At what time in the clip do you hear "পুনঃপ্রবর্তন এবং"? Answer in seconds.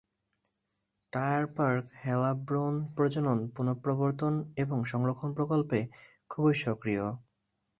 3.55-4.77